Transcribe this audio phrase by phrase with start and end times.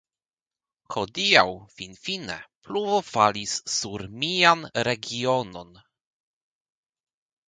[0.93, 1.41] Hodiaŭ,
[1.73, 5.71] finfine, pluvo falis sur mian regionon.